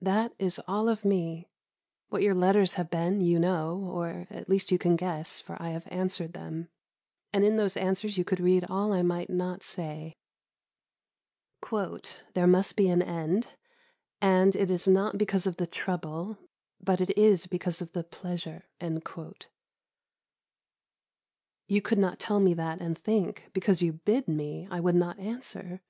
[0.00, 1.50] That is all of me.
[2.08, 5.68] What your letters have been you know, or at least you can guess, for I
[5.72, 6.70] have answered them,
[7.34, 10.14] and in those answers you could read all I might not say.
[12.32, 13.48] "There must be an end,
[14.22, 16.38] and it is not because of the trouble,
[16.80, 18.70] but it is because of the pleasure."
[21.68, 25.18] You could not tell me that and think, because you bid me, I would not
[25.18, 25.82] answer?